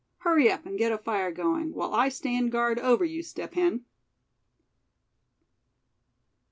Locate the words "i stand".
1.93-2.51